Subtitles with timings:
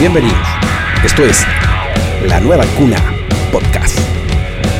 [0.00, 0.48] Bienvenidos.
[1.04, 1.44] Esto es
[2.26, 2.96] La Nueva Cuna
[3.52, 3.96] Podcast.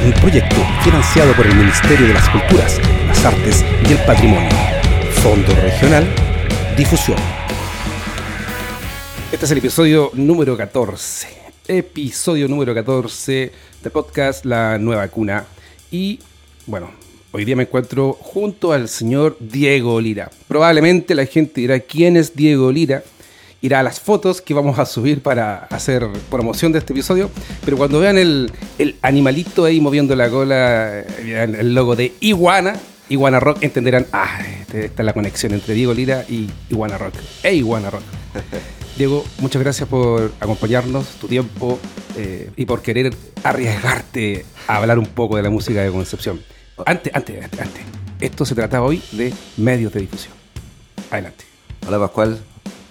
[0.05, 4.51] Un proyecto financiado por el Ministerio de las Culturas, las Artes y el Patrimonio.
[5.23, 6.13] Fondo Regional
[6.77, 7.19] Difusión.
[9.31, 11.29] Este es el episodio número 14.
[11.69, 15.47] Episodio número 14 del podcast La Nueva Cuna.
[15.93, 16.19] Y
[16.67, 16.91] bueno,
[17.31, 20.33] hoy día me encuentro junto al señor Diego Lira.
[20.49, 23.05] Probablemente la gente dirá quién es Diego Lira.
[23.65, 27.31] Irá a las fotos que vamos a subir para hacer promoción de este episodio.
[27.65, 32.75] Pero cuando vean el, el animalito ahí moviendo la cola, vean el logo de Iguana,
[33.09, 37.15] Iguana Rock, entenderán, ah, este- esta es la conexión entre Diego Lira y Iguana Rock.
[37.43, 38.03] ¡Ey, Iguana Rock!
[38.99, 41.79] Diego, muchas gracias por acompañarnos, tu tiempo
[42.19, 46.39] eh, y por querer arriesgarte a hablar un poco de la música de Concepción.
[46.85, 47.83] Antes, antes, antes, antes.
[48.21, 50.35] Esto se trata hoy de medios de difusión.
[51.11, 51.45] Adelante.
[51.87, 52.39] Hola Pascual,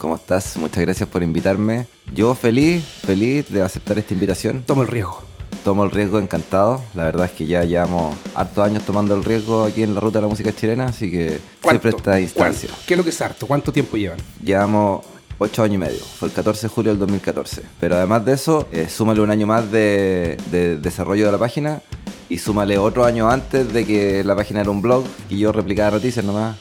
[0.03, 0.57] ¿cómo estás?
[0.57, 1.87] Muchas gracias por invitarme.
[2.13, 4.61] Yo feliz, feliz de aceptar esta invitación.
[4.67, 5.23] Toma el riesgo.
[5.63, 6.83] Tomo el riesgo encantado.
[6.93, 10.17] La verdad es que ya llevamos hartos años tomando el riesgo aquí en la ruta
[10.17, 12.67] de la música chilena, así que siempre esta instancia.
[12.67, 12.85] ¿Cuánto?
[12.85, 13.47] ¿Qué es lo que es harto?
[13.47, 14.17] ¿Cuánto tiempo llevan?
[14.43, 15.05] Llevamos
[15.37, 15.99] ocho años y medio.
[15.99, 17.61] Fue el 14 de julio del 2014.
[17.79, 21.81] Pero además de eso, eh, súmale un año más de, de desarrollo de la página
[22.27, 25.91] y súmale otro año antes de que la página era un blog y yo replicaba
[25.91, 26.57] noticias nomás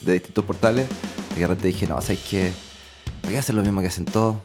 [0.00, 0.86] de distintos portales.
[1.36, 2.52] Y de repente dije, no, ¿sabes qué?
[3.24, 4.36] ¿Por qué hacer lo mismo que hacen todos?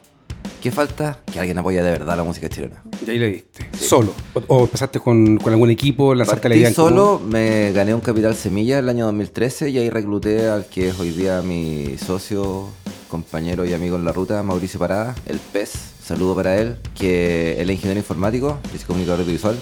[0.62, 1.20] ¿Qué falta?
[1.34, 2.82] Que alguien apoye de verdad la música chilena.
[3.06, 3.70] Y ahí le diste.
[3.78, 4.14] Solo.
[4.34, 6.90] O, o empezaste con, con algún equipo, lanzaste la idea común?
[6.92, 11.00] solo, me gané un capital semilla el año 2013 y ahí recluté al que es
[11.00, 12.70] hoy día mi socio,
[13.10, 15.74] compañero y amigo en la ruta, Mauricio Parada, el PES.
[16.02, 19.58] Saludo para él, que él es ingeniero informático, es comunicador audiovisual.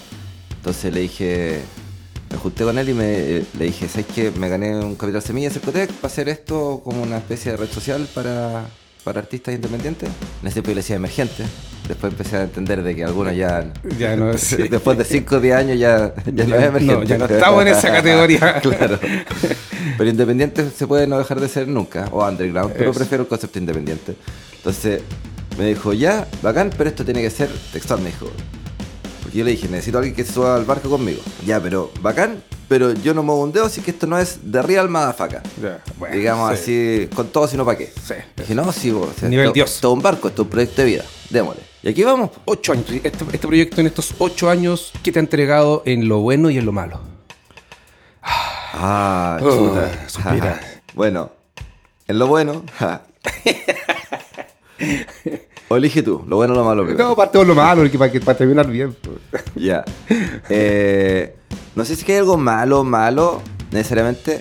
[0.57, 1.61] Entonces le dije,
[2.29, 4.29] me junté con él y me, le dije, ¿sabes qué?
[4.29, 8.07] Me gané un capital semilla Cercotec para hacer esto como una especie de red social
[8.13, 8.67] para,
[9.07, 10.09] para artistas independientes.
[10.43, 11.45] En le decía emergente.
[11.87, 13.71] Después empecé a entender de que algunos ya...
[13.97, 16.93] Ya no es- Después de 5 o 10 años ya, ya no es emergente.
[16.93, 18.59] No, ya no estamos en esa categoría.
[18.59, 18.99] claro.
[19.97, 22.09] Pero independiente se puede no dejar de ser nunca.
[22.11, 22.99] O underground, pero Eso.
[22.99, 24.15] prefiero el concepto independiente.
[24.57, 25.01] Entonces
[25.57, 28.29] me dijo, ya, bacán, pero esto tiene que ser textual, me dijo.
[29.27, 31.19] Porque yo le dije, necesito a alguien que se suba al barco conmigo.
[31.45, 34.61] Ya, pero bacán, pero yo no muevo un dedo, así que esto no es de
[34.61, 35.43] real madafaca.
[35.97, 37.01] Bueno, Digamos sí.
[37.03, 37.91] así, con todo, sino para qué.
[38.05, 38.13] Sí.
[38.37, 39.75] Dije, no, sí, vos, o sea, Nivel esto- Dios.
[39.77, 41.03] Es un barco, esto es un proyecto de vida.
[41.29, 41.61] Démosle.
[41.83, 42.31] Y aquí vamos.
[42.45, 42.85] Ocho años.
[42.89, 46.57] Este, este proyecto en estos ocho años, ¿qué te ha entregado en lo bueno y
[46.57, 47.01] en lo malo?
[48.23, 50.07] Ah, Oh, chuta.
[50.07, 50.61] suspira.
[50.93, 51.31] bueno,
[52.07, 52.63] en lo bueno.
[52.79, 53.01] ja.
[55.69, 56.85] o elige tú, lo bueno o lo malo.
[56.85, 57.09] primero.
[57.09, 58.95] No, parte lo malo, porque para, que, para terminar bien.
[59.55, 59.83] Ya.
[60.49, 61.35] Eh,
[61.75, 63.41] no sé si hay algo malo, malo,
[63.71, 64.39] necesariamente.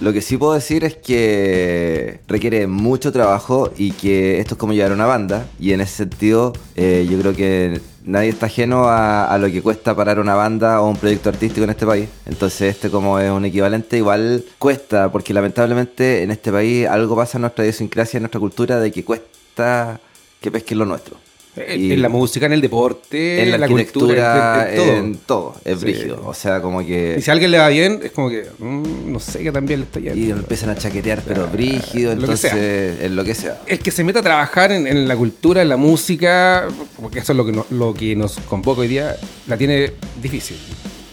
[0.00, 4.72] Lo que sí puedo decir es que requiere mucho trabajo y que esto es como
[4.72, 5.46] llevar una banda.
[5.60, 9.62] Y en ese sentido, eh, yo creo que nadie está ajeno a, a lo que
[9.62, 12.08] cuesta parar una banda o un proyecto artístico en este país.
[12.26, 17.38] Entonces, este como es un equivalente, igual cuesta, porque lamentablemente en este país algo pasa
[17.38, 20.00] en nuestra idiosincrasia, en nuestra cultura, de que cuesta
[20.44, 21.16] que pesquen lo nuestro.
[21.56, 25.04] En, Y- en la música, en el deporte, en la, cultura, arquitectura, en, en- en
[25.04, 25.54] en todo.
[25.64, 25.84] Es Sí.
[25.84, 26.20] brígido.
[26.26, 27.20] O sea, como Y que.
[27.22, 29.86] si a alguien le va bien, es como que, mm, no sé, que también le
[29.86, 30.18] está yendo.
[30.18, 32.10] Y empiezan a chaquetear, pero brígido.
[32.10, 33.06] lo que Entonces, sea.
[33.06, 33.62] en lo que sea.
[33.68, 36.66] El que se meta a trabajar en, en la cultura, en la música,
[37.00, 39.16] porque eso es lo que, no- lo que nos convoca hoy día,
[39.46, 40.56] la tiene difícil.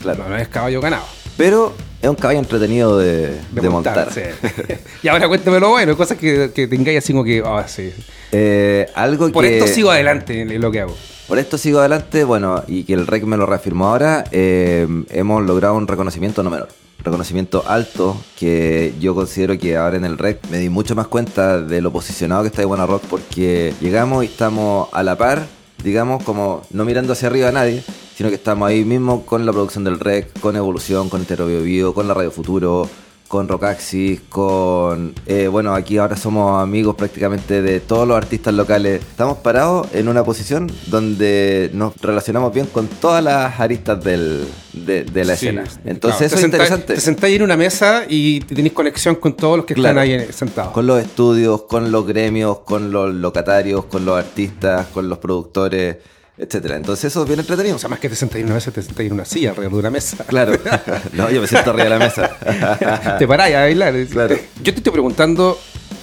[0.02, 0.24] Claro.
[0.24, 1.06] No, no es caballo ganado.
[1.42, 4.14] Pero es un caballo entretenido de, de montar.
[4.14, 4.22] sí.
[5.02, 7.92] y ahora cuéntame lo bueno, cosas que, que tengáis así como que, ah, sí.
[8.32, 9.58] Eh, algo Por que.
[9.58, 10.96] esto sigo adelante en lo que hago.
[11.28, 15.44] Por esto sigo adelante, bueno, y que el REC me lo reafirmó ahora, eh, hemos
[15.44, 16.68] logrado un reconocimiento no menor.
[17.00, 21.60] Reconocimiento alto, que yo considero que ahora en el REC me di mucho más cuenta
[21.60, 25.48] de lo posicionado que está Buena Rock, porque llegamos y estamos a la par,
[25.84, 27.84] digamos, como no mirando hacia arriba a nadie,
[28.16, 31.94] sino que estamos ahí mismo con la producción del REC, con Evolución, con Entero Bio
[31.94, 32.90] con la Radio Futuro,
[33.32, 35.14] con Rockaxis, con...
[35.26, 39.00] eh, bueno, aquí ahora somos amigos prácticamente de todos los artistas locales.
[39.02, 45.06] Estamos parados en una posición donde nos relacionamos bien con todas las aristas del, de,
[45.06, 45.64] de la Sí, escena.
[45.86, 46.94] Entonces eso es interesante.
[46.96, 50.02] Te sentáis en una mesa y tenéis conexión con todos los que Claro.
[50.02, 50.74] están ahí en- sentados.
[50.74, 55.96] Con los estudios, con los gremios, con los locatarios, con los artistas, con los productores,
[56.42, 56.76] etcétera.
[56.76, 57.76] Entonces eso es bien entretenido.
[57.76, 59.74] O sea, más que te sentáis en una mesa, te sentáis en una silla alrededor
[59.74, 60.24] de una mesa.
[60.26, 60.54] Claro.
[61.14, 63.16] no, yo me siento arriba de la mesa.
[63.20, 63.94] te paráis a bailar.
[64.08, 64.36] Claro.
[64.58, 65.58] Yo te estoy preguntando.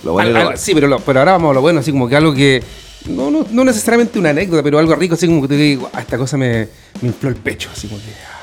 [0.04, 0.56] Lo bueno al- lo.
[0.56, 2.62] Sí, pero, lo- pero ahora vamos a lo bueno, así como que algo que.
[3.06, 6.00] No, no, no necesariamente una anécdota, pero algo rico, así como que te digo, "Ah,
[6.00, 6.68] esta cosa me,
[7.00, 8.10] me infló el pecho, así como que.
[8.10, 8.34] ah".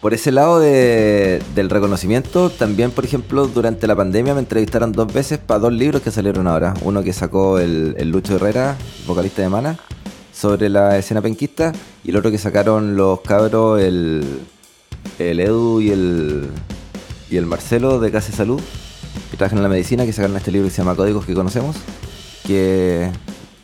[0.00, 5.12] Por ese lado de- del reconocimiento, también, por ejemplo, durante la pandemia me entrevistaron dos
[5.12, 6.74] veces para dos libros que salieron ahora.
[6.82, 8.76] Uno que sacó el, el Lucho Herrera,
[9.06, 9.78] vocalista de Mana,
[10.42, 11.72] sobre la escena penquista,
[12.02, 14.40] y el otro que sacaron los cabros, el,
[15.20, 16.48] el Edu y el,
[17.30, 18.60] y el Marcelo de Casa de Salud,
[19.30, 21.76] que trabajan en la medicina, que sacaron este libro que se llama Códigos que conocemos,
[22.44, 23.08] que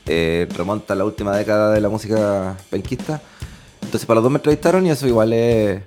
[0.06, 3.20] eh, remonta a la última década de la música penquista.
[3.82, 5.82] Entonces para los dos me entrevistaron y eso igual es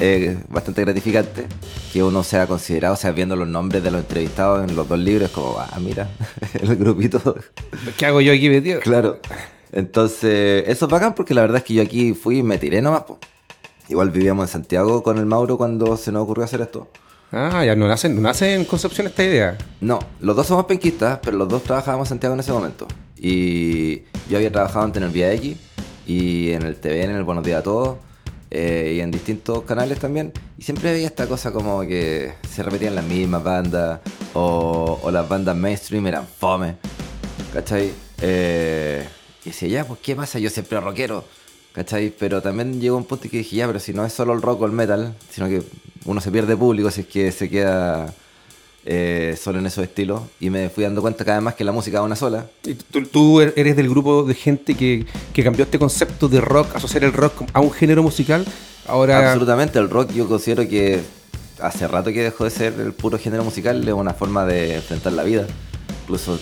[0.00, 1.46] eh, bastante gratificante
[1.94, 4.98] que uno sea considerado, o sea, viendo los nombres de los entrevistados en los dos
[4.98, 6.10] libros, como, ah, mira,
[6.60, 7.36] el grupito,
[7.96, 8.80] ¿Qué hago yo aquí metido?
[8.80, 9.18] claro.
[9.72, 12.82] Entonces, eso es bacán porque la verdad es que yo aquí fui y me tiré
[12.82, 13.18] nomás, po.
[13.88, 16.88] Igual vivíamos en Santiago con el Mauro cuando se nos ocurrió hacer esto.
[17.32, 19.56] Ah, ya no nace, no nace en Concepción esta idea.
[19.80, 22.88] No, los dos somos penquistas, pero los dos trabajábamos en Santiago en ese momento.
[23.16, 25.56] Y yo había trabajado antes en el Vía X
[26.06, 27.98] y en el TVN, en el Buenos Días a Todos,
[28.50, 30.32] eh, y en distintos canales también.
[30.58, 34.00] Y siempre veía esta cosa como que se repetían las mismas bandas
[34.34, 36.76] o, o las bandas mainstream eran fome.
[37.52, 37.92] ¿Cachai?
[38.20, 39.06] Eh,
[39.44, 40.38] y decía, ya, pues, ¿qué pasa?
[40.38, 41.24] Yo siempre rockero.
[41.72, 42.12] ¿Cachai?
[42.18, 44.62] Pero también llegó un punto que dije, ya, pero si no es solo el rock
[44.62, 45.62] o el metal, sino que
[46.04, 48.12] uno se pierde público si es que se queda
[48.84, 50.22] eh, solo en esos estilos.
[50.40, 52.46] Y me fui dando cuenta cada vez más que la música es una sola.
[52.64, 56.74] Y tú, tú eres del grupo de gente que, que cambió este concepto de rock,
[56.74, 58.44] asociar el rock a un género musical.
[58.86, 61.00] Ahora, Absolutamente, el rock yo considero que
[61.60, 65.12] hace rato que dejó de ser el puro género musical, es una forma de enfrentar
[65.12, 65.46] la vida.
[66.02, 66.38] Incluso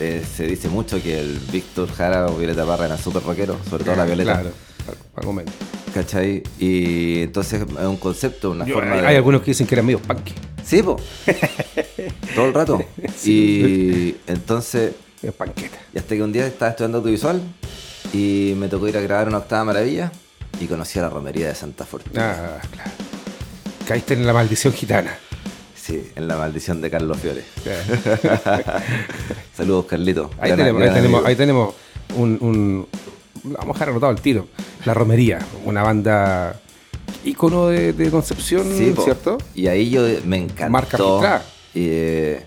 [0.00, 3.84] eh, se dice mucho que el Víctor Jara o Violeta Parra eran súper rockeros, sobre
[3.84, 4.34] todo la Violeta.
[4.40, 4.50] Claro,
[5.16, 5.54] algo menos.
[5.94, 6.42] ¿Cachai?
[6.58, 9.06] Y entonces es un concepto, una Yo- forma hay, de...
[9.08, 10.32] hay algunos que dicen que eran medio punky.
[10.64, 10.96] Sí, po.
[12.34, 12.84] Todo el rato.
[13.24, 14.92] Y entonces,
[15.22, 15.78] Medio panqueta.
[15.94, 17.40] y hasta que un día estaba estudiando audiovisual
[18.12, 20.12] y me tocó ir a grabar una octava maravilla
[20.60, 22.58] y conocí a la romería de Santa Fortuna.
[22.60, 22.90] Ah, claro.
[23.86, 25.16] Caíste en la maldición gitana.
[25.90, 27.42] Sí, en la maldición de Carlos Fiore.
[29.56, 30.30] Saludos, Carlito.
[30.38, 31.74] Ahí Gran- tenemos, ahí tenemos, ahí tenemos
[32.16, 32.86] un, un-
[33.42, 34.46] Vamos a dejar anotado el tiro.
[34.84, 36.60] La Romería, una banda
[37.24, 38.94] ícono de, de Concepción, Sí.
[39.02, 39.38] ¿cierto?
[39.54, 41.20] Y ahí yo me encantó.
[41.20, 41.42] Marca.
[41.74, 42.42] Y, eh,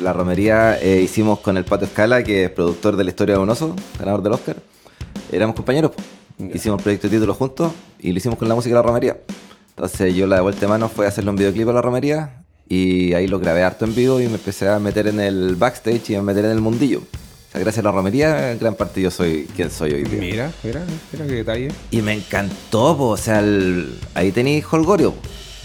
[0.00, 3.40] la romería eh, hicimos con el Pato Escala, que es productor de la historia de
[3.42, 4.56] un oso, ganador del Oscar.
[5.30, 5.90] Éramos compañeros.
[6.54, 9.18] Hicimos el proyecto de título juntos y lo hicimos con la música de la romería.
[9.82, 13.14] Entonces yo la de vuelta de mano fue hacerle un videoclip a la romería y
[13.14, 16.14] ahí lo grabé harto en vivo y me empecé a meter en el backstage y
[16.16, 16.98] a meter en el mundillo.
[16.98, 20.20] O sea, gracias a la romería, en gran parte yo soy quien soy hoy día.
[20.20, 20.82] Mira, mira,
[21.12, 21.68] mira qué detalle.
[21.90, 25.14] Y me encantó, po, o sea, el- ahí tenéis Holgorio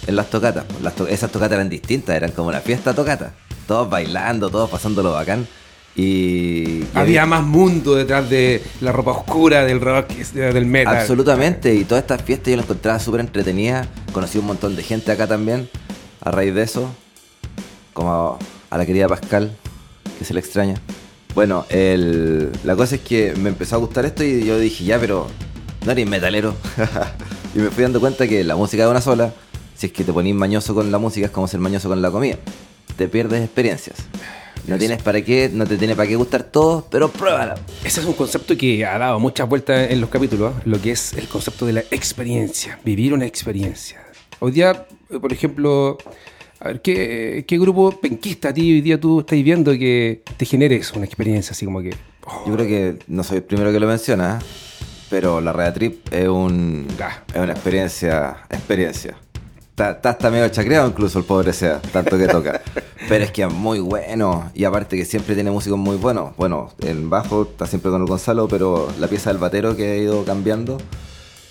[0.08, 0.64] en las tocatas.
[0.82, 3.34] Las to- esas tocatas eran distintas, eran como una fiesta tocata.
[3.68, 5.46] Todos bailando, todos pasándolo bacán.
[5.96, 10.98] Y, y Había más mundo detrás de la ropa oscura del rock, del metal.
[10.98, 13.88] Absolutamente, y todas estas fiestas yo las encontraba súper entretenidas.
[14.12, 15.70] Conocí un montón de gente acá también
[16.22, 16.90] a raíz de eso.
[17.94, 18.38] Como
[18.70, 19.56] a la querida Pascal,
[20.20, 20.76] que se le extraña.
[21.34, 25.00] Bueno, el- la cosa es que me empezó a gustar esto y yo dije, ya,
[25.00, 25.28] pero
[25.86, 26.56] no eres metalero.
[27.56, 29.34] y me fui dando cuenta que la música es una sola.
[29.78, 32.12] Si es que te ponís mañoso con la música, es como ser mañoso con la
[32.12, 32.38] comida.
[32.98, 33.98] Te pierdes experiencias.
[34.68, 37.56] No tienes para qué, no te tiene para qué gustar todo, pero pruébala.
[37.84, 40.62] Ese es un concepto que ha dado muchas vueltas en los capítulos, ¿eh?
[40.66, 44.02] lo que es el concepto de la experiencia, vivir una experiencia.
[44.40, 45.98] Hoy día, eh, por ejemplo,
[46.60, 50.46] a ver, ¿qué, qué grupo penquista a ti hoy día tú estás viendo que te
[50.46, 51.94] genere eso, una experiencia así como que...
[52.26, 54.40] oh, Yo creo que no soy el primero que lo menciona,
[55.10, 57.24] pero la Red Trip es, un, Ah.
[57.34, 58.38] es una experiencia.
[58.50, 59.16] experiencia.
[59.78, 62.62] Está, medio chacreado incluso el pobre sea, tanto que toca.
[63.10, 64.50] Pero es que es muy bueno.
[64.54, 66.34] Y aparte que siempre tiene músicos muy buenos.
[66.38, 69.98] Bueno, en bajo está siempre con el Gonzalo, pero la pieza del batero que ha
[69.98, 70.78] ido cambiando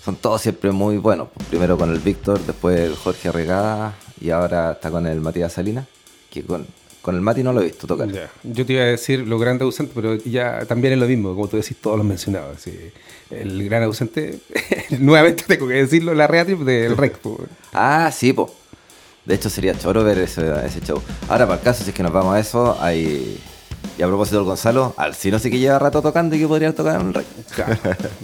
[0.03, 1.29] son todos siempre muy buenos.
[1.49, 5.85] Primero con el Víctor, después el Jorge Regada y ahora está con el Matías Salinas,
[6.31, 6.65] que con,
[7.05, 8.09] con el Mati no lo he visto tocar.
[8.11, 8.31] ya.
[8.43, 11.47] Yo te iba a decir lo grande ausente, pero ya también es lo mismo, como
[11.47, 12.59] tú decís, todos los mencionados.
[12.59, 12.71] sí.
[13.29, 14.39] El gran ausente,
[14.99, 17.17] nuevamente tengo que decirlo, la Reatrip del Rec.
[17.73, 18.51] Ah, sí, po.
[19.23, 20.99] De hecho, sería choro ver ese, ese show.
[21.29, 23.39] Ahora, para el caso, si es que nos vamos a eso, hay.
[23.97, 26.47] Y a propósito del Gonzalo, al sí no sé que lleva rato tocando y que
[26.47, 27.25] podría tocar en el rey.
[27.53, 27.77] Claro.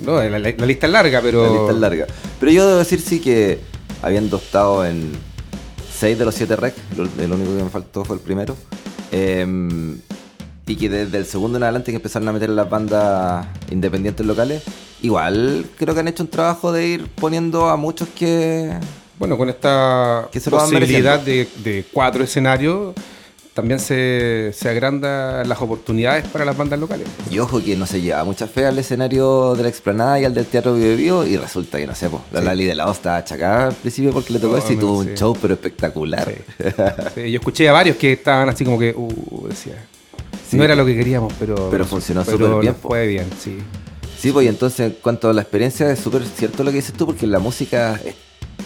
[0.04, 1.44] No, la, la- la lista es larga, pero...
[1.46, 2.08] La lista es larga.
[2.40, 3.60] Pero yo debo decir, sí, que
[4.02, 5.12] habiendo estado en
[6.02, 8.56] 6 de los 7 rec, lo- el único que me faltó fue el primero.
[9.12, 9.98] em,
[10.66, 14.64] y que desde el segundo en adelante que empezaron a meter las bandas independientes locales,
[15.02, 18.72] igual creo que han hecho un trabajo de ir poniendo a muchos que
[19.20, 22.96] Bueno, con esta Que se posibilidad de, de cuatro escenarios,
[23.54, 27.08] también se, se agranda las oportunidades para las bandas locales.
[27.30, 30.34] Y ojo que no se lleva mucha fe al escenario de la explanada y al
[30.34, 32.46] del Teatro Bio Bio y resulta que no sé, po, la Sí.
[32.46, 35.38] Lali de la O estaba achacada al principio porque le tocó y tuvo un show
[35.42, 36.34] pero espectacular.
[37.16, 39.86] Sí, yo escuché a varios que estaban así como que, uh, decía,
[40.54, 41.70] no era lo que queríamos, pero...
[41.70, 43.58] Pero funcionó súper bien, fue bien, sí.
[44.18, 46.94] Sí, pues y entonces en cuanto a la experiencia es súper cierto lo que dices
[46.94, 48.16] tú porque la música es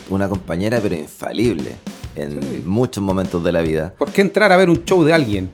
[0.09, 1.75] una compañera pero infalible
[2.15, 2.63] en Sí.
[2.65, 3.93] muchos momentos de la vida.
[3.97, 5.49] ¿Por qué entrar a ver un show de alguien?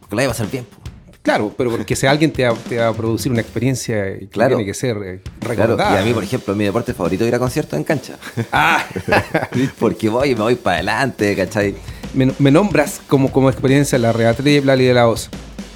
[0.00, 0.66] Porque la iba a pasar bien.
[1.22, 4.56] Claro, pero porque si alguien te va, te va a producir una experiencia que Claro.
[4.56, 5.96] tiene que ser eh, Claro, recordada.
[5.98, 8.16] y a mí, por ejemplo, mi deporte favorito es ir a conciertos en cancha.
[8.52, 8.84] Ah,
[9.78, 11.74] porque voy y me voy para adelante, ¿cachai?
[12.12, 15.30] me, me nombras como, como experiencia la Reatriz, Lali de la Oz.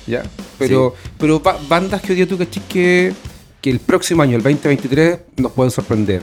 [0.07, 0.23] ¿Ya?
[0.59, 3.13] Pero, pero ba- bandas que día tú cachis que,
[3.61, 6.23] que el próximo año, el 2023, nos pueden sorprender.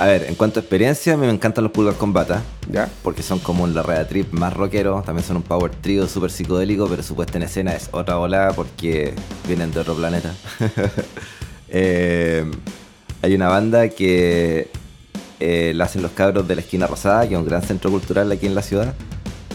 [0.00, 2.42] A ver, en cuanto a experiencia, a mí me encantan los Pulgar Combata.
[2.72, 2.88] ¿Ya?
[3.02, 6.30] Porque son como un la Red Trip más rockero, también son un power trio súper
[6.30, 9.12] psicodélico, pero su puesta en escena es otra ola porque
[9.46, 10.34] vienen de otro planeta.
[11.72, 12.50] Eh,
[13.22, 14.68] hay una banda que
[15.38, 18.32] eh, la hacen los cabros de la Esquina Rosada, que es un gran centro cultural
[18.32, 18.92] aquí en la ciudad.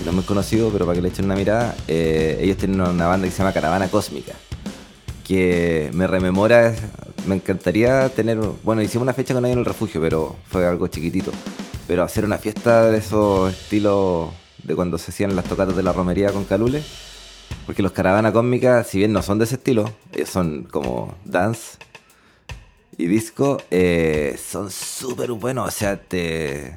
[0.06, 3.08] No es muy conocido, pero para que le echen una mirada, eh, ellos tienen una
[3.08, 4.32] banda que se llama Caravana Cósmica,
[5.28, 6.74] que me rememora,
[7.28, 10.88] me encantaría tener, bueno, hicimos una fecha con ellos en el refugio, pero fue algo
[10.88, 11.32] chiquitito.
[11.88, 14.30] Pero hacer una fiesta de esos estilos
[14.64, 16.82] de cuando se hacían las tocatas de la romería con Calule,
[17.66, 21.78] porque los Caravana Cósmica, si bien no son de ese estilo, ellos son como dance
[22.98, 26.74] y disco, eh, son súper buenos, o sea, te,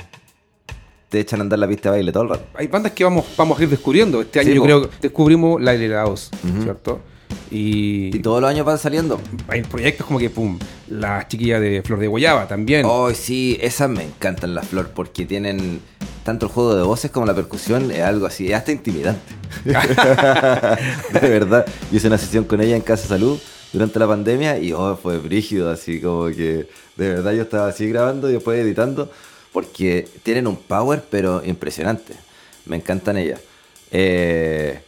[1.09, 2.45] te echan a andar la pista de baile todo el rato.
[2.55, 4.21] Hay bandas que vamos, vamos a ir descubriendo.
[4.21, 4.67] Este año Sí, yo po.
[4.67, 6.62] creo que descubrimos la Ujú.
[6.62, 7.00] ¿cierto?
[7.51, 9.21] Y, Y todos los años van saliendo.
[9.49, 10.59] hay proyectos como que, pum,
[10.89, 12.85] la chiquilla de Flor de Guayaba también.
[12.87, 15.81] Oh, sí, esas me encantan las flor porque tienen
[16.25, 19.33] tanto el juego de voces como la percusión, es algo así, es hasta intimidante.
[19.65, 21.67] de verdad.
[21.91, 23.39] Yo hice una sesión con ella en Casa Salud
[23.73, 27.89] durante la pandemia y oh, fue brígido, así como que de verdad yo estaba así
[27.89, 29.11] grabando y después editando
[29.53, 32.15] porque tienen un power pero impresionante.
[32.67, 33.41] Me encantan ellas.
[33.91, 34.81] Eh,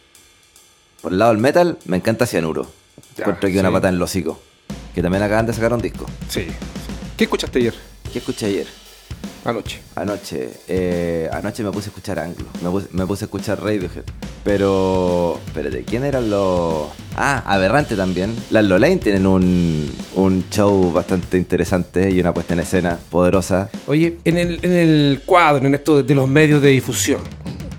[1.01, 2.67] por el lado del metal, me encanta Cianuro.
[3.17, 4.39] Ya, Encuentro que una pata en el hocico.
[4.93, 6.05] Que también acaban de sacar un disco.
[6.29, 6.47] Sí.
[7.17, 7.73] ¿Qué escuchaste ayer?
[8.11, 8.67] ¿Qué escuché ayer?
[9.43, 9.79] Anoche.
[9.95, 14.03] Anoche, eh, anoche me puse a escuchar Anglo, me puse, me puse a escuchar Radiohead.
[14.43, 16.87] Pero, espérate, ¿quién eran los...?
[17.15, 18.35] Ah, Aberrante también.
[18.49, 23.69] Las Lolain tienen un, un show bastante interesante y una puesta en escena poderosa.
[23.87, 27.21] Oye, en el, en el cuadro, en esto de, de los medios de difusión,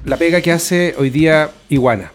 [0.04, 2.12] la pega que hace hoy día Iguana.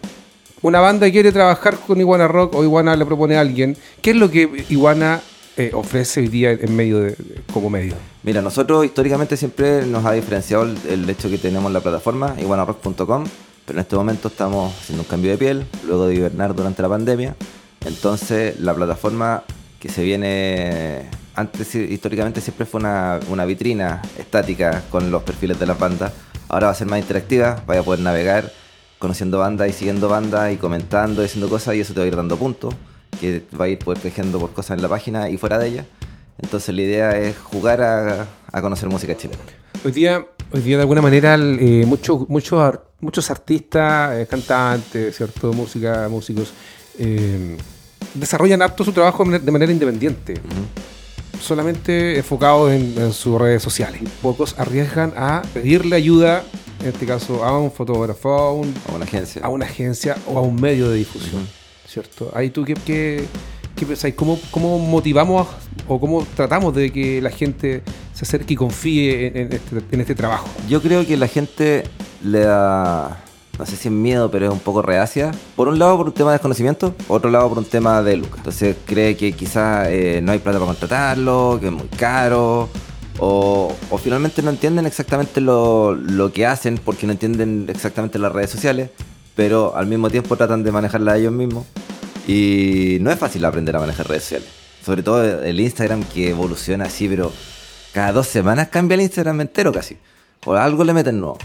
[0.60, 3.76] Una banda quiere trabajar con Iguana Rock o Iguana le propone a alguien.
[4.02, 5.20] ¿Qué es lo que Iguana
[5.56, 7.16] eh, ofrece hoy día en medio de,
[7.52, 7.94] como medio?
[8.24, 13.24] Mira, nosotros históricamente siempre nos ha diferenciado el, el hecho que tenemos la plataforma iguanarock.com,
[13.66, 16.88] pero en este momento estamos haciendo un cambio de piel, luego de hibernar durante la
[16.88, 17.36] pandemia.
[17.86, 19.44] Entonces, la plataforma
[19.78, 21.04] que se viene
[21.36, 26.12] antes históricamente siempre fue una, una vitrina estática con los perfiles de las bandas.
[26.48, 28.50] Ahora va a ser más interactiva, vaya a poder navegar
[28.98, 32.08] conociendo bandas y siguiendo bandas y comentando y haciendo cosas y eso te va a
[32.08, 32.74] ir dando puntos,
[33.20, 35.84] que va a ir poder tejiendo por cosas en la página y fuera de ella.
[36.40, 39.40] Entonces la idea es jugar a, a conocer música chilena.
[39.84, 45.16] Hoy día, hoy día de alguna manera, eh, muchos muchos ar- muchos artistas, eh, cantantes,
[45.16, 46.52] cierto, música, músicos,
[46.98, 47.56] eh,
[48.14, 50.34] desarrollan harto su trabajo de manera- de manera independiente,
[51.40, 54.02] solamente enfocados en, en sus redes sociales.
[54.22, 56.44] Pocos arriesgan a pedirle ayuda,
[56.80, 59.42] en este caso a un fotógrafo, a, un- A una agencia.
[59.44, 61.46] a una agencia o a un medio de difusión,
[61.86, 62.30] ¿cierto?
[62.34, 63.24] Ahí tú qué, qué,
[63.76, 64.14] qué pensáis?
[64.14, 65.46] ¿Cómo, ¿Cómo motivamos
[65.86, 67.82] o cómo tratamos de que la gente
[68.14, 70.48] se acerque y confíe en, en este, en este trabajo?
[70.68, 71.84] Yo creo que la gente
[72.22, 73.24] le da,
[73.58, 75.32] no sé si es miedo, pero es un poco reacia.
[75.56, 78.38] Por un lado por un tema de desconocimiento, otro lado por un tema de lucas.
[78.38, 82.68] Entonces cree que quizás eh, no hay plata para contratarlo, que es muy caro.
[83.18, 88.30] O, o finalmente no entienden exactamente lo, lo que hacen porque no entienden exactamente las
[88.30, 88.90] redes sociales,
[89.34, 91.66] pero al mismo tiempo tratan de manejarlas ellos mismos.
[92.28, 94.48] Y no es fácil aprender a manejar redes sociales.
[94.84, 97.32] Sobre todo el Instagram que evoluciona así, pero
[97.92, 99.96] cada dos semanas cambia el Instagram entero casi.
[100.44, 101.38] O algo le meten nuevo.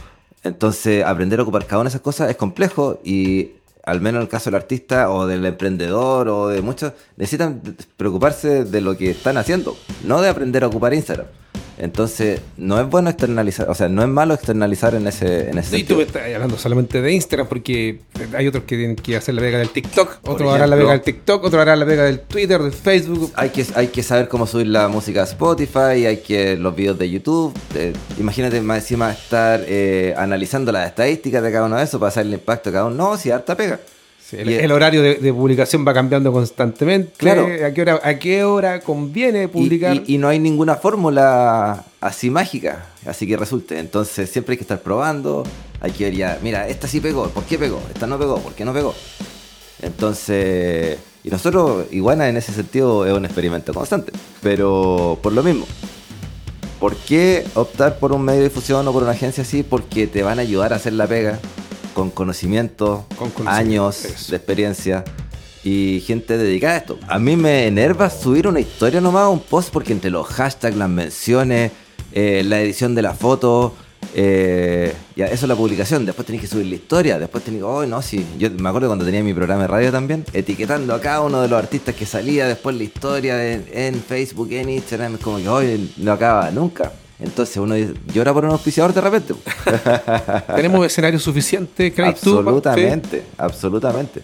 [0.44, 3.52] Entonces, aprender a ocupar cada una de esas cosas es complejo y
[3.84, 7.62] al menos en el caso del artista o del emprendedor o de muchos, necesitan
[7.98, 11.28] preocuparse de lo que están haciendo, no de aprender a ocupar Instagram.
[11.77, 15.77] Entonces, no es bueno externalizar, o sea, no es malo externalizar en ese, en ese
[15.77, 18.00] Y tú estás hablando solamente de Instagram porque
[18.36, 21.01] hay otros que tienen que hacer la vega del TikTok, otros harán la vega del
[21.01, 23.32] TikTok, otros harán la vega del Twitter, del Facebook.
[23.36, 26.98] Hay que, hay que saber cómo subir la música a Spotify, hay que los videos
[26.98, 27.53] de YouTube.
[27.75, 32.12] eh, imagínate más encima estar eh, analizando las estadísticas de cada uno de esos para
[32.12, 32.96] saber el impacto de cada uno.
[32.96, 33.80] No, si harta pega.
[34.46, 37.12] Sí, el, horario de, de publicación va cambiando constantemente.
[37.18, 37.46] Claro.
[37.66, 39.96] ¿A qué hora, a qué hora conviene Y, publicar?
[40.06, 43.80] y- y no hay ninguna fórmula así mágica, así que resulte.
[43.80, 45.44] Entonces siempre hay que estar probando,
[45.82, 47.80] hay que ver ya, mira, esta sí pegó, ¿por qué pegó?
[47.94, 48.94] Esta no pegó, ¿por qué no pegó?
[49.82, 54.12] Entonces, y nosotros, Iguana en ese sentido es un experimento constante,
[54.42, 55.66] pero por lo mismo.
[56.80, 59.63] ¿Por qué optar por un medio de difusión o por una agencia así?
[59.63, 61.40] Porque te van a ayudar a hacer la pega
[61.94, 64.32] con conocimiento, Con conocimiento, años eso.
[64.32, 65.04] de experiencia
[65.64, 67.00] y gente dedicada a esto.
[67.08, 70.90] A mí me enerva subir una historia nomás, un post, porque entre los hashtags, las
[70.90, 71.72] menciones,
[72.12, 73.74] eh, la edición de la foto,
[74.16, 76.06] eh, ya eso es la publicación.
[76.06, 77.18] Después tenés que subir la historia.
[77.18, 78.26] Después tenés que, oh, no, sí.
[78.38, 81.48] Yo me acuerdo cuando tenía mi programa de radio también, etiquetando a cada uno de
[81.48, 85.16] los artistas que salía después la historia en, en Facebook, en Instagram.
[85.16, 86.92] Es como que hoy no acaba nunca.
[87.24, 89.34] Entonces uno dice, llora por un auspiciador de repente.
[90.56, 92.38] ¿Tenemos escenario suficiente, crees tú?
[92.38, 94.22] absolutamente, absolutamente.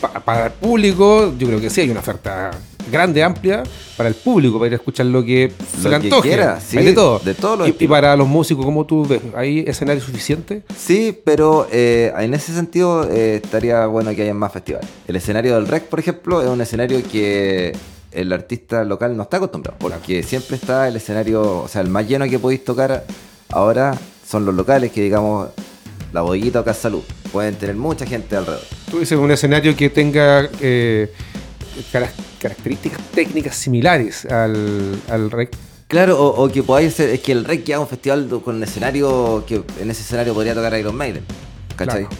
[0.00, 2.50] Pa- para el público, yo creo que sí, hay una oferta
[2.92, 3.62] grande, amplia,
[3.96, 6.28] para el público, para ir a escuchar lo que se Lo le que antoje.
[6.28, 7.18] quiera, sí, Hay de todo.
[7.18, 10.62] de todos los y, para los músicos, como tú ves, ¿hay escenario suficiente?
[10.76, 14.88] Sí, pero eh, en ese sentido eh, estaría bueno que haya más festivales.
[15.08, 17.74] El escenario del REC, por ejemplo, es un escenario que
[18.16, 22.08] el artista local no está acostumbrado, porque siempre está el escenario, o sea, el más
[22.08, 23.04] lleno que podéis tocar
[23.50, 23.96] ahora
[24.28, 25.48] son los locales, que digamos
[26.12, 27.02] la bodeguita o Casa Salud.
[27.32, 28.64] Pueden tener mucha gente alrededor.
[28.90, 31.12] Tú dices un escenario que tenga eh,
[31.92, 35.54] cara- características técnicas similares al, al rec.
[35.88, 38.62] Claro, o, o que podáis hacer, es que el REC es un festival con un
[38.64, 41.24] escenario que en ese escenario podría tocar Iron Maiden,
[41.76, 42.06] ¿cachai?
[42.06, 42.16] Claro.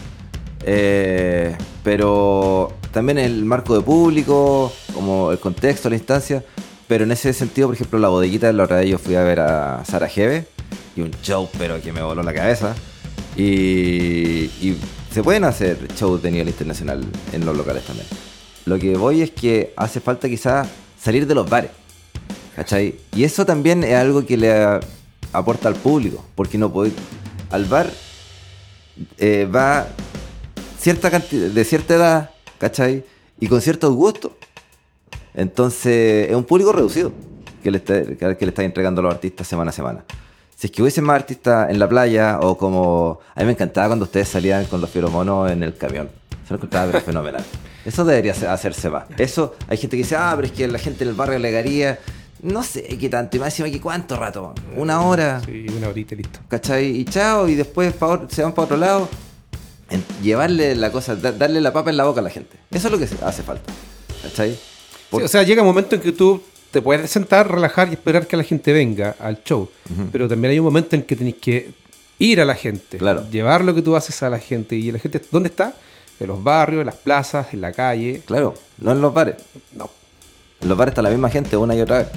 [0.63, 6.43] Eh, pero también el marco de público, como el contexto, la instancia.
[6.87, 9.39] Pero en ese sentido, por ejemplo, la bodeguita, la otra vez yo fui a ver
[9.39, 10.43] a Sarajevo
[10.95, 12.73] y un show, pero que me voló la cabeza.
[13.35, 14.79] Y, y
[15.13, 18.07] se pueden hacer shows de nivel internacional en los locales también.
[18.65, 20.67] Lo que voy es que hace falta quizás
[20.99, 21.69] salir de los bares.
[22.55, 22.95] ¿Cachai?
[23.15, 24.51] Y eso también es algo que le
[25.33, 26.95] aporta al público, porque no podéis.
[27.51, 27.91] Al bar
[29.19, 29.87] eh, va
[30.79, 33.03] cierta cantidad, de cierta edad, ¿cachai?
[33.39, 34.31] Y con ciertos gustos.
[35.33, 37.11] Entonces, es un público reducido
[37.61, 40.03] que le está, que le está entregando a los artistas semana a semana.
[40.55, 43.19] Si es que hubiesen más artistas en la playa o como...
[43.35, 46.09] A mí me encantaba cuando ustedes salían con los monos en el camión.
[46.47, 47.45] Se lo encontraba pero fenomenal.
[47.85, 49.05] Eso debería hacerse más.
[49.17, 51.99] Eso, hay gente que dice, ah, pero es que la gente en el barrio alegaría...
[52.41, 56.13] No sé qué tanto, y más encima que cuánto rato, una hora, Sí, una horita
[56.13, 56.39] y listo.
[56.47, 56.85] ¿cachai?
[56.85, 57.95] Y chao, y después
[58.29, 59.09] se van para otro lado.
[59.89, 62.57] En- llevarle la cosa, da- darle la papa en la boca a la gente.
[62.71, 63.71] Eso es lo que hace falta,
[64.23, 64.57] ¿cachai?
[65.09, 67.93] Por- Sí, o sea, llega un momento en que tú te puedes sentar, relajar y
[67.93, 69.69] esperar que la gente venga al show.
[70.11, 71.71] Pero también hay un momento en que tenés que
[72.19, 72.97] ir a la gente.
[72.97, 73.25] Claro.
[73.31, 74.75] Llevar lo que tú haces a la gente.
[74.75, 75.73] ¿Y la gente dónde está?
[76.19, 78.21] En los barrios, en las plazas, en la calle.
[78.25, 79.35] Claro, no en los bares.
[79.73, 79.89] No.
[80.61, 82.07] En los bares está la misma gente una y otra vez.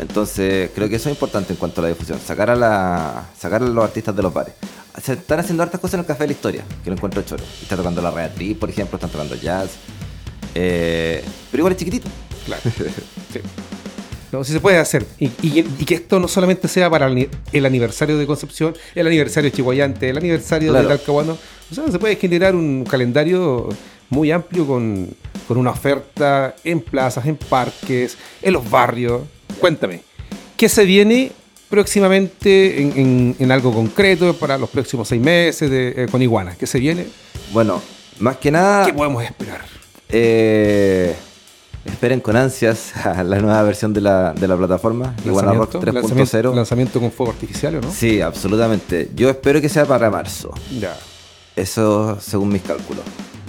[0.00, 2.18] Entonces, creo que eso es importante en cuanto a la difusión.
[2.24, 4.54] Sacar a, la, sacar a los artistas de los bares.
[5.02, 7.42] Se están haciendo hartas cosas en el Café de la Historia, que lo encuentro choro.
[7.62, 9.70] Está tocando la Reatriz, por ejemplo, están tocando jazz.
[10.54, 12.08] Eh, pero igual es chiquitito.
[12.46, 12.62] Claro.
[13.32, 13.40] Sí.
[14.30, 15.06] No, sí se puede hacer.
[15.18, 18.74] Y, y- y que esto no solamente sea para el, ni- el aniversario de Concepción,
[18.96, 20.88] el aniversario de Chihuayante, el aniversario Claro.
[20.88, 21.38] de Talcahuano.
[21.70, 23.68] O sea, se puede generar un calendario
[24.10, 25.08] muy amplio con,
[25.48, 29.22] con una oferta en plazas, en parques, en los barrios.
[29.64, 30.02] Cuéntame,
[30.58, 31.32] ¿qué se viene
[31.70, 36.54] próximamente en, en- en algo concreto para los próximos seis meses de- eh, con Iguana?
[36.54, 37.06] ¿Qué se viene?
[37.50, 37.80] Bueno,
[38.18, 39.62] más que nada, ¿Qué podemos esperar?
[40.10, 41.14] eh,
[41.86, 45.92] esperen con ansias a la nueva versión de la, de la plataforma, Iguana Rock ¿Lanzamiento?
[46.02, 46.54] ¿Lanzamiento, 3.0.
[46.54, 47.90] lanzamiento con fuego artificial o no?
[47.90, 49.08] Sí, absolutamente.
[49.16, 50.52] Yo espero que sea para marzo.
[50.78, 50.94] Ya.
[51.56, 53.02] Eso según mis cálculos.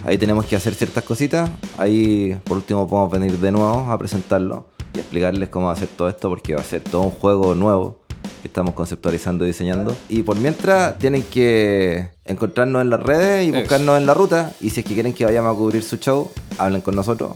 [0.05, 1.49] Ahí tenemos que hacer ciertas cositas.
[1.77, 5.89] Ahí por último podemos venir de nuevo a presentarlo y explicarles cómo va a ser
[5.89, 7.99] todo esto porque va a ser todo un juego nuevo
[8.41, 9.95] que estamos conceptualizando y diseñando.
[10.09, 14.53] Y por mientras tienen que encontrarnos en las redes y buscarnos en la ruta.
[14.61, 17.31] Y si es que quieren que vayamos a cubrir su show, hablen con nosotros.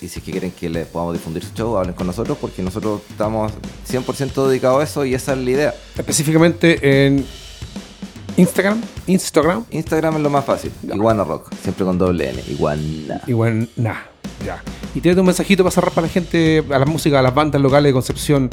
[0.00, 2.62] Y si es que quieren que les podamos difundir su show, hablen con nosotros porque
[2.62, 3.52] nosotros estamos
[3.90, 5.74] 100% dedicados a eso y esa es la idea.
[5.96, 7.26] Específicamente en
[8.36, 10.72] Instagram, Instagram, Instagram es lo más fácil.
[10.82, 12.42] Iguana Rock, siempre con doble N.
[12.48, 13.20] Iguana.
[13.26, 14.09] igual nada.
[14.44, 14.62] Ya.
[14.94, 17.60] Y tienes un mensajito para cerrar para la gente, a la música, a las bandas
[17.60, 18.50] locales de Concepción.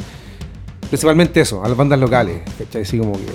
[0.90, 2.84] Principalmente eso, a las bandas locales, ¿cachai?
[2.84, 3.26] Así como que.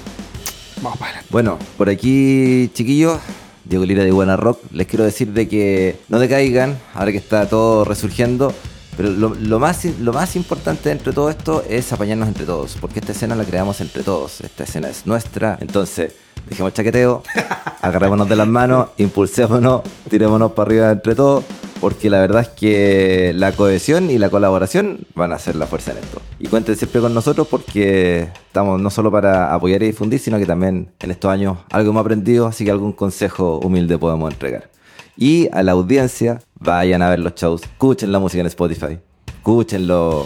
[0.82, 1.28] Vamos para adelante.
[1.30, 3.18] Bueno, por aquí, chiquillos,
[3.64, 7.48] Diego Lira de Buena Rock, les quiero decir de que no decaigan, ahora que está
[7.48, 8.52] todo resurgiendo.
[8.96, 12.98] Pero lo, lo más, lo más importante entre todo esto es apañarnos entre todos, porque
[12.98, 16.12] esta escena la creamos entre todos, esta escena es nuestra, entonces
[16.46, 17.22] dejemos el chaqueteo,
[17.80, 21.44] agarrémonos de las manos, impulsémonos, tirémonos para arriba entre todos,
[21.82, 25.90] porque la verdad es que la cohesión y la colaboración van a ser la fuerza
[25.90, 26.22] en esto.
[26.38, 30.46] Y cuenten siempre con nosotros porque estamos no solo para apoyar y difundir, sino que
[30.46, 34.70] también en estos años algo hemos aprendido, así que algún consejo humilde podemos entregar.
[35.16, 39.88] Y a la audiencia, vayan a ver los shows, escuchen la música en Spotify, escuchen
[39.88, 40.24] lo,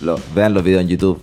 [0.00, 1.20] lo- vean los videos en YouTube,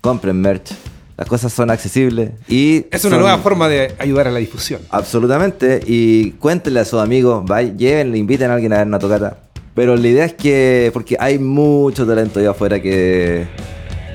[0.00, 0.70] compren merch.
[1.16, 4.82] Las cosas son accesibles y Es una son- nueva forma de ayudar a la difusión.
[4.90, 5.80] Absolutamente.
[5.86, 9.38] Y cuéntenle a sus amigos, vayan, llévenle, inviten a alguien a ver una tocata.
[9.74, 13.46] Pero la idea es que, porque hay mucho talento allá afuera que,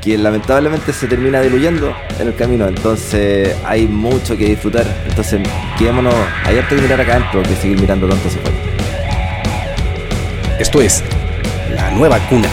[0.04, 2.68] que lamentablemente se termina diluyendo en el camino.
[2.68, 4.86] Entonces hay mucho que disfrutar.
[5.10, 5.40] Entonces
[5.80, 6.14] quedémonos,
[6.46, 8.58] hay harto que mirar acá adentro que seguir mirando tanto hacia afuera.
[10.60, 11.04] Esto es
[11.76, 12.50] La Nueva Cuna.